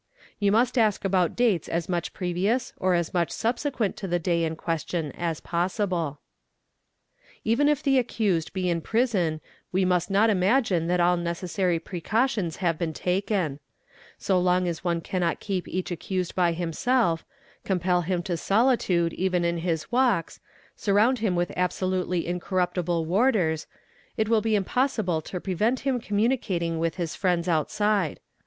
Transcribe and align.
You 0.39 0.51
must 0.51 0.79
ask 0.79 1.05
about 1.05 1.35
dates 1.35 1.69
as 1.69 1.87
much 1.87 2.11
previous 2.11 2.73
or 2.77 2.95
as 2.95 3.11
m1 3.11 3.29
subsequent 3.29 3.95
to 3.97 4.07
the 4.07 4.17
day 4.17 4.43
in 4.43 4.55
question 4.55 5.11
as 5.11 5.39
possible. 5.41 6.21
THE 7.43 7.51
LYING 7.51 7.57
WITNESS 7.59 7.59
101 7.67 7.69
Even 7.69 7.69
if 7.69 7.83
the 7.83 7.99
accused 8.11 8.51
be 8.51 8.67
in 8.67 8.81
prison 8.81 9.41
we 9.71 9.85
must 9.85 10.09
not 10.09 10.31
imagine 10.31 10.87
that 10.87 10.99
all 10.99 11.17
neces 11.17 11.49
sary 11.51 11.77
precautions 11.77 12.55
have 12.55 12.79
been 12.79 12.93
taken. 12.93 13.59
So 14.17 14.39
long 14.39 14.67
as 14.67 14.83
one 14.83 15.01
cannot 15.01 15.39
keep 15.39 15.67
each 15.67 15.91
accused 15.91 16.33
by 16.33 16.53
himself, 16.53 17.23
compel 17.63 18.01
him 18.01 18.23
to 18.23 18.37
solitude 18.37 19.13
even 19.13 19.45
in 19.45 19.59
his 19.59 19.91
walks, 19.91 20.39
surround 20.75 21.19
him 21.19 21.35
with 21.35 21.51
absolutely 21.55 22.25
incorruptible 22.25 23.05
warders, 23.05 23.67
it 24.17 24.27
will 24.29 24.41
be 24.41 24.55
impossible 24.55 25.21
to 25.21 25.39
prevent_ 25.39 25.81
him 25.83 25.99
communicating 25.99 26.79
with 26.79 26.95
his 26.95 27.13
friends 27.15 27.47
outside. 27.47 28.19